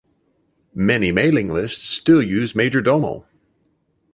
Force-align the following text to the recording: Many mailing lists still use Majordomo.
Many 0.73 1.11
mailing 1.11 1.53
lists 1.53 1.85
still 1.85 2.23
use 2.23 2.53
Majordomo. 2.55 3.27